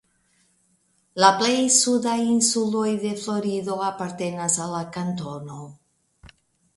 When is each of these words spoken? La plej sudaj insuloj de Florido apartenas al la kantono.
La 1.23 1.27
plej 1.41 1.57
sudaj 1.75 2.15
insuloj 2.29 2.87
de 3.03 3.11
Florido 3.25 3.75
apartenas 3.89 4.57
al 4.65 4.73
la 4.77 4.81
kantono. 4.97 5.59